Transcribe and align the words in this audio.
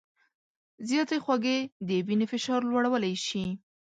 زیاتې 0.89 1.17
خوږې 1.25 1.57
د 1.87 1.89
وینې 2.07 2.25
فشار 2.31 2.61
لوړولی 2.71 3.15
شي. 3.25 3.45